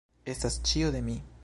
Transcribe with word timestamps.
Estas 0.33 0.57
ĉio 0.71 0.91
de 0.97 1.05
mi! 1.11 1.19